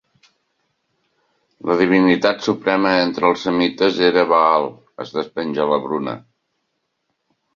[1.69, 4.67] La divinitat suprema entre els semites era Baal,
[5.05, 6.19] es despenja la Bruna.